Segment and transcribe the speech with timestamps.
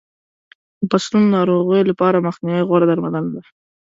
[0.79, 3.41] د فصلونو د ناروغیو لپاره مخنیوی غوره درملنه ده.